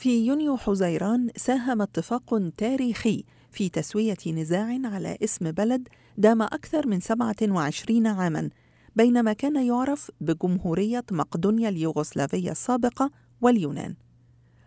[0.00, 5.88] في يونيو حزيران ساهم اتفاق تاريخي في تسوية نزاع على اسم بلد
[6.18, 8.50] دام أكثر من 27 عاماً
[8.96, 13.10] بين ما كان يعرف بجمهورية مقدونيا اليوغوسلافية السابقة
[13.40, 13.94] واليونان.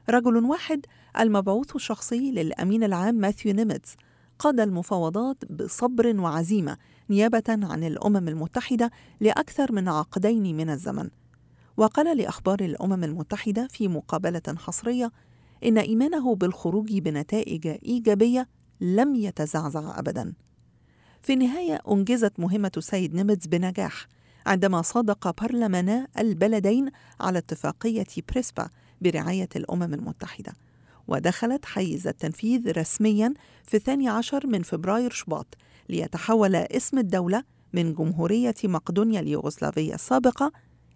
[0.10, 0.86] رجل واحد
[1.20, 3.96] المبعوث الشخصي للأمين العام ماثيو نيمتس
[4.40, 6.78] قاد المفاوضات بصبر وعزيمة
[7.10, 11.10] نيابة عن الأمم المتحدة لأكثر من عقدين من الزمن.
[11.78, 15.12] وقال لأخبار الأمم المتحدة في مقابلة حصرية
[15.66, 18.48] إن إيمانه بالخروج بنتائج إيجابية
[18.82, 20.34] لم يتزعزع أبداً.
[21.22, 24.08] في النهاية أنجزت مهمة السيد نيمتز بنجاح
[24.46, 26.90] عندما صادق برلمانا البلدين
[27.20, 28.70] على اتفاقية بريسبا
[29.02, 30.54] برعاية الأمم المتحدة
[31.08, 35.58] ودخلت حيز التنفيذ رسميا في الثاني عشر من فبراير شباط
[35.90, 37.44] ليتحول اسم الدولة
[37.74, 40.52] من جمهورية مقدونيا اليوغوسلافية السابقة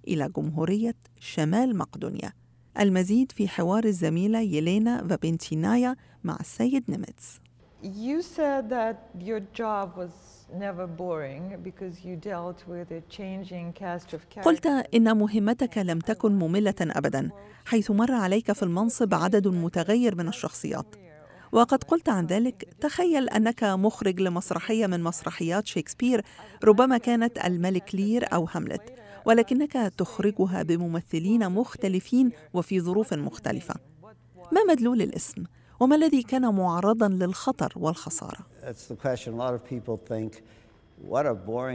[0.07, 2.33] إلى جمهورية شمال مقدونيا.
[2.79, 7.39] المزيد في حوار الزميلة يلينا فابنتينايا مع السيد نيمتز
[7.83, 8.97] You said that
[9.29, 10.15] your job was
[10.65, 14.45] never boring because you dealt with a changing cast of characters.
[14.45, 17.29] قلت إن مهمتك لم تكن مملة أبدا
[17.65, 20.95] حيث مر عليك في المنصب عدد متغير من الشخصيات.
[21.51, 26.21] وقد قلت عن ذلك تخيل أنك مخرج لمسرحية من مسرحيات شكسبير
[26.63, 28.93] ربما كانت الملك لير أو هاملت.
[29.27, 33.75] ولكنك تخرجها بممثلين مختلفين وفي ظروف مختلفة
[34.51, 35.43] ما مدلول الاسم؟
[35.79, 37.73] وما الذي كان معرضا للخطر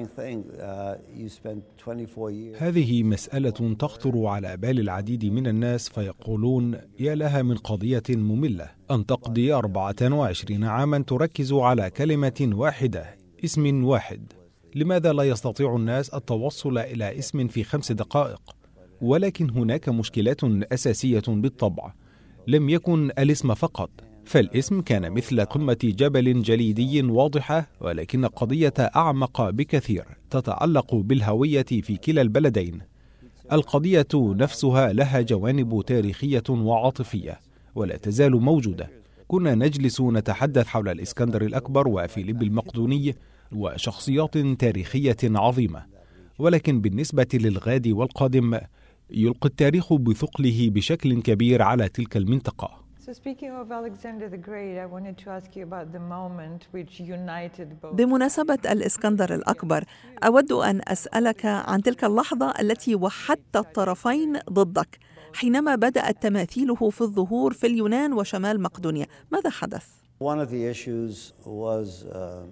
[0.06, 0.42] thing.
[0.58, 2.62] Uh, you spent 24 years.
[2.62, 9.06] هذه مسألة تخطر على بال العديد من الناس فيقولون يا لها من قضية مملة أن
[9.06, 14.32] تقضي 24 عاما تركز على كلمة واحدة اسم واحد
[14.74, 18.56] لماذا لا يستطيع الناس التوصل إلى اسم في خمس دقائق؟
[19.02, 21.92] ولكن هناك مشكلات أساسية بالطبع
[22.48, 23.90] لم يكن الاسم فقط
[24.24, 32.22] فالاسم كان مثل قمة جبل جليدي واضحة ولكن قضية أعمق بكثير تتعلق بالهوية في كلا
[32.22, 32.80] البلدين.
[33.52, 37.40] القضية نفسها لها جوانب تاريخية وعاطفية
[37.74, 38.90] ولا تزال موجودة.
[39.28, 43.14] كنا نجلس نتحدث حول الإسكندر الأكبر وفيليب المقدوني
[43.54, 45.86] وشخصيات تاريخية عظيمة.
[46.38, 48.58] ولكن بالنسبة للغاد والقادم
[49.10, 52.16] يلقي التاريخ بثقله بشكل كبير على تلك
[57.82, 57.94] both.
[57.94, 59.84] بمناسبة الإسكندر الأكبر
[60.24, 64.98] أود أن أسألك عن تلك اللحظة التي وحدت الطرفين ضدك
[65.34, 69.86] حينما بدأت تماثيله في الظهور في اليونان وشمال مقدونيا ماذا حدث؟
[70.20, 72.44] One of the issues was uh,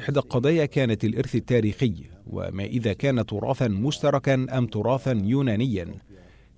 [0.00, 1.94] إحدى القضايا كانت الإرث التاريخي
[2.26, 5.94] وما إذا كان تراثا مشتركا أم تراثا يونانيا.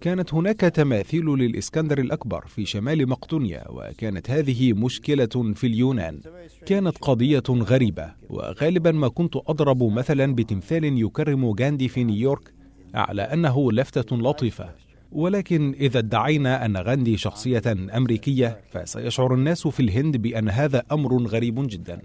[0.01, 6.21] كانت هناك تماثيل للإسكندر الأكبر في شمال مقدونيا وكانت هذه مشكلة في اليونان.
[6.67, 12.55] كانت قضية غريبة وغالبا ما كنت أضرب مثلا بتمثال يكرم غاندي في نيويورك
[12.95, 14.90] على أنه لفتة لطيفة.
[15.13, 17.63] ولكن إذا ادعينا أن غاندي شخصية
[17.97, 22.03] أمريكية فسيشعر الناس في الهند بأن هذا أمر غريب جدا.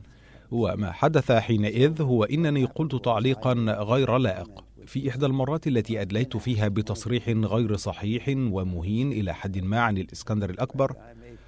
[0.51, 4.63] وما حدث حينئذ هو إنني قلت تعليقا غير لائق.
[4.85, 10.49] في إحدى المرات التي أدليت فيها بتصريح غير صحيح ومهين إلى حد ما عن الإسكندر
[10.49, 10.95] الأكبر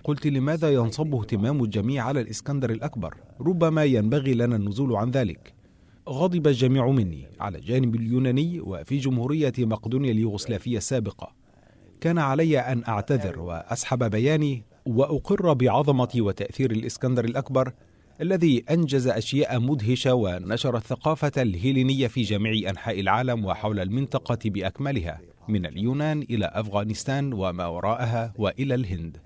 [0.03, 5.53] قلت لماذا ينصب اهتمام الجميع على الإسكندر الأكبر؟ ربما ينبغي لنا النزول عن ذلك.
[6.09, 11.46] غضب الجميع مني على الجانب اليوناني وفي جمهورية مقدونيا اليوغوسلافية السابقة.
[12.01, 17.71] كان علي أن أعتذر وأسحب بياني وأقر بعظمة وتأثير الإسكندر الأكبر
[18.21, 25.65] الذي أنجز أشياء مدهشة ونشر الثقافة الهيلينية في جميع أنحاء العالم وحول المنطقة بأكملها من
[25.65, 29.17] اليونان إلى أفغانستان وما وراءها وإلى الهند.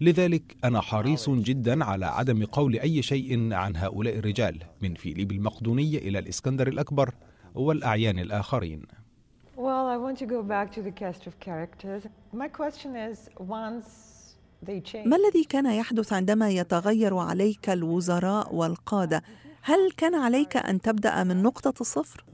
[0.00, 5.98] لذلك أنا حريص جدا على عدم قول أي شيء عن هؤلاء الرجال من فيليب المقدوني
[5.98, 7.14] إلى الإسكندر الأكبر
[7.54, 8.82] والأعيان الآخرين.
[9.56, 12.02] Well, I want to go back to the cast of characters.
[12.32, 13.86] My question is once
[14.62, 15.06] they change.
[15.06, 19.22] ما الذي كان يحدث عندما يتغير عليك الوزراء والقادة؟
[19.62, 22.24] هل كان عليك أن تبدأ من نقطة الصفر؟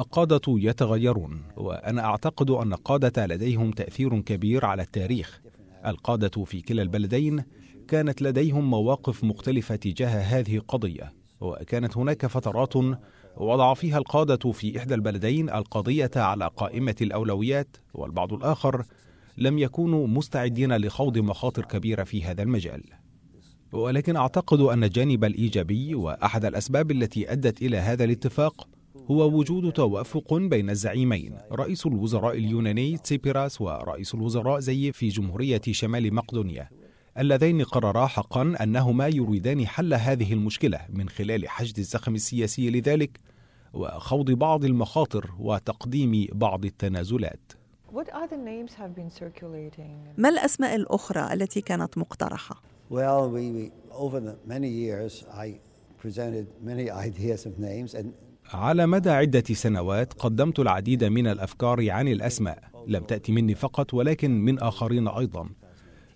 [0.00, 5.40] القادة يتغيرون وأنا أعتقد أن القادة لديهم تأثير كبير على التاريخ
[5.86, 7.44] القادة في كلا البلدين
[7.88, 12.76] كانت لديهم مواقف مختلفة تجاه هذه القضية وكانت هناك فترات
[13.36, 18.84] وضع فيها القادة في إحدى البلدين القضية على قائمة الأولويات والبعض الآخر
[19.38, 22.82] لم يكونوا مستعدين لخوض مخاطر كبيرة في هذا المجال.
[23.72, 28.68] ولكن أعتقد أن الجانب الإيجابي وأحد الأسباب التي أدت إلى هذا الاتفاق
[29.10, 36.14] هو وجود توافق بين الزعيمين رئيس الوزراء اليوناني تسيبيراس ورئيس الوزراء زيف في جمهورية شمال
[36.14, 36.68] مقدونيا.
[37.18, 43.20] اللذين قررا حقا أنهما يريدان حل هذه المشكلة من خلال حشد الزخم السياسي لذلك
[43.72, 47.52] وخوض بعض المخاطر وتقديم بعض التنازلات?
[50.18, 55.60] ما الأسماء الأخرى التي كانت مقترحة؟ Well, we, we, over the many years, I
[55.98, 58.12] presented many ideas of names, and
[58.52, 64.30] على مدى عدة سنوات قدمت العديد من الأفكار عن الأسماء لم تأتي مني فقط ولكن
[64.30, 65.48] من آخرين أيضا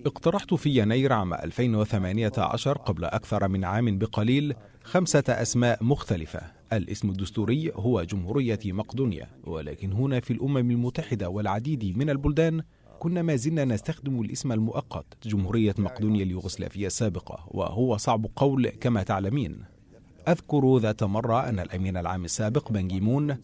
[0.06, 6.40] اقترحت في يناير عام 2018 قبل أكثر من عام بقليل خمسة أسماء مختلفة.
[6.72, 12.62] الاسم الدستوري هو جمهورية مقدونيا ولكن هنا في الأمم المتحدة والعديد من البلدان
[12.98, 15.06] كنا ما زلنا نستخدم الاسم المؤقت.
[15.24, 19.64] جمهورية مقدونيا اليوغوسلافية السابقة وهو صعب قول كما تعلمين.
[20.28, 23.36] أذكر ذات مرة أن الأمين العام السابق بنجيمون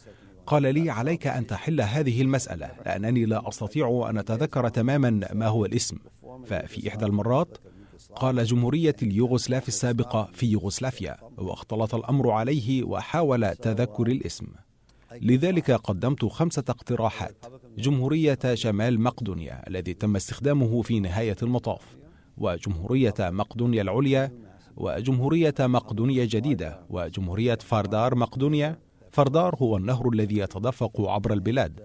[0.46, 5.64] قال لي عليك أن تحل هذه المسألة لأنني لا أستطيع أن أتذكر تماما ما هو
[5.64, 5.96] الاسم.
[6.46, 7.58] ففي إحدى المرات
[8.16, 14.46] قال جمهورية اليوغوسلاف السابقة في يوغوسلافيا واختلط الأمر عليه وحاول تذكر الاسم.
[15.22, 17.44] لذلك قدمت خمسة اقتراحات.
[17.78, 21.96] جمهورية شمال مقدونيا الذي تم استخدامه في نهاية المطاف
[22.36, 24.32] وجمهورية مقدونيا العليا
[24.76, 28.78] وجمهورية مقدونيا الجديدة وجمهورية فاردار مقدونيا
[29.12, 31.80] فاردار هو النهر الذي يتدفق عبر البلاد.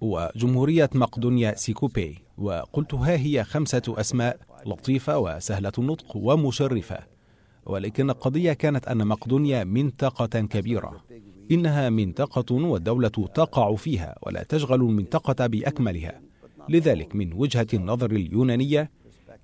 [0.00, 4.36] وجمهورية مقدونيا سيكوبي وقلت ها هي خمسة أسماء
[4.66, 6.98] لطيفة وسهلة النطق ومشرفة.
[7.66, 11.04] ولكن القضية كانت أن مقدونيا منطقة كبيرة.
[11.50, 16.20] إنها منطقة والدولة تقع فيها ولا تشغل المنطقة بأكملها.
[16.68, 18.90] لذلك من وجهة النظر اليونانية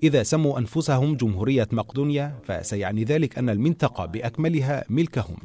[0.03, 5.37] إذا سموا أنفسهم جمهورية مقدونيا فسيعني ذلك أن المنطقة بأكملها ملكهم.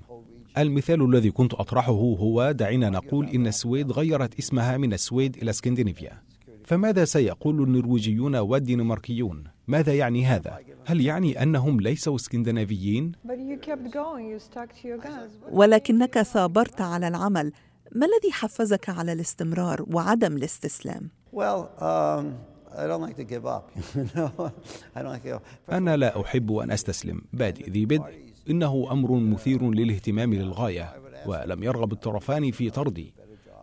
[0.57, 6.21] المثال الذي كنت أطرحه هو دعنا نقول إن السويد غيرت اسمها من السويد إلى اسكندنافيا
[6.65, 13.11] فماذا سيقول النرويجيون والدنماركيون؟ ماذا يعني هذا؟ هل يعني أنهم ليسوا اسكندنافيين؟
[15.51, 17.51] ولكنك ثابرت على العمل
[17.95, 21.09] ما الذي حفزك على الاستمرار وعدم الاستسلام؟
[21.79, 22.25] um.
[25.71, 30.93] أنا لا أحب أن أستسلم بادئ ذي بدء إنه أمر مثير للاهتمام للغاية
[31.25, 33.13] ولم يرغب الطرفان في طردي.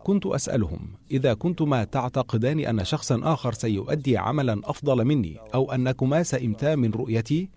[0.03, 0.79] كنت أسألهم
[1.11, 7.49] إذا كنتما تعتقدان أن شخصا آخر سيؤدي عملا أفضل مني أو أنكما سئمتا من رؤيتي؟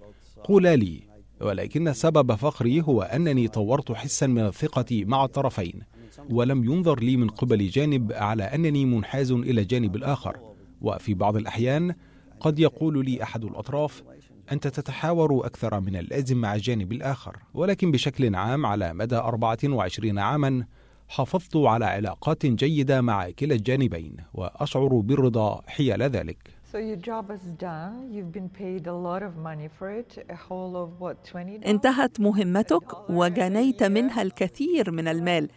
[0.45, 1.01] قولا لي
[1.41, 5.83] ولكن سبب فخري هو أنني طورت حسا من الثقة مع الطرفين
[6.31, 10.37] ولم ينظر لي من قبل جانب على أنني منحاز إلى الجانب الآخر.
[10.81, 11.95] وفي بعض الأحيان
[12.41, 14.03] قد يقول لي أحد الأطراف
[14.53, 20.65] أنت تتحاور أكثر من اللازم مع الجانب الآخر ولكن بشكل عام على مدى 24 عاما
[21.09, 26.39] حافظت على علاقات جيدة مع كلا الجانبين وأشعر بالرضا حيال ذلك
[26.73, 28.11] So your job is done.
[28.11, 31.67] You've been paid a lot of money for it, a whole of what, 20 dollars?
[31.67, 35.49] انتهت مهمتك وجنيت منها الكثير من المال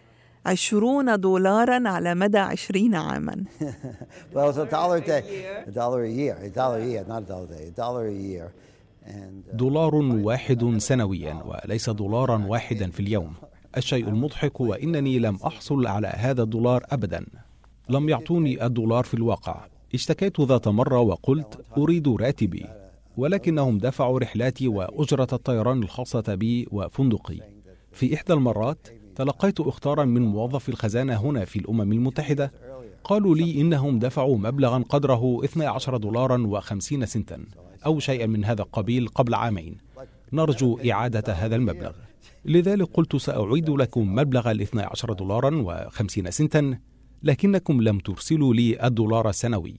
[0.46, 3.44] عشرون دولارا على مدى عشرين عاما
[4.34, 7.24] Well, it's a dollar a day, a dollar a year, a dollar a year, not
[7.24, 8.52] a dollar a day, a dollar a year.
[9.54, 13.34] دولار واحد سنويا وليس دولارا واحدا في اليوم.
[13.78, 17.26] الشيء المضحك هو انني لم أحصل على هذا الدولار ابدا.
[17.90, 19.66] لم يعطوني الدولار في الواقع.
[19.94, 22.66] اشتكيت ذات مرة وقلت أريد راتبي
[23.18, 27.40] ولكنهم دفعوا رحلاتي وأجرة الطيران الخاصة بي وفندقي.
[27.92, 32.52] في إحدى المرات تلقيت اختارا من موظف الخزانة هنا في الأمم المتحدة.
[33.04, 37.46] قالوا لي إنهم دفعوا مبلغا قدره 12 دولارا و50 سنتا.
[37.88, 39.78] أو شيئا من هذا القبيل قبل عامين.
[40.34, 41.92] نرجو إعادة هذا المبلغ.
[42.46, 45.52] لذلك قلت سأعيد لكم مبلغ ال 12 دولارا
[45.90, 46.78] و50 سنتا
[47.24, 49.76] لكنكم لم ترسلوا لي الدولار السنوي